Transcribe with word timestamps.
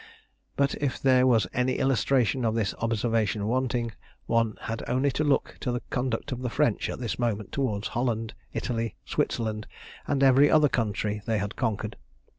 But 0.55 0.73
if 0.81 0.99
there 0.99 1.27
was 1.27 1.45
any 1.53 1.73
illustration 1.73 2.43
of 2.43 2.55
this 2.55 2.73
observation 2.79 3.45
wanting, 3.45 3.91
one 4.25 4.55
had 4.61 4.81
only 4.87 5.11
to 5.11 5.23
look 5.23 5.57
to 5.59 5.71
the 5.71 5.81
conduct 5.91 6.31
of 6.31 6.41
the 6.41 6.49
French 6.49 6.89
at 6.89 6.97
this 6.99 7.19
moment 7.19 7.51
towards 7.51 7.89
Holland, 7.89 8.33
Italy, 8.51 8.95
Switzerland, 9.05 9.67
and 10.07 10.23
every 10.23 10.49
other 10.49 10.69
country 10.69 11.21
they 11.27 11.37
had 11.37 11.55
conquered. 11.55 11.97